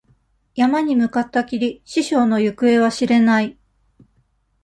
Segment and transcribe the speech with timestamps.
[0.55, 3.55] 山に向かったきり、師匠の行方は知れない。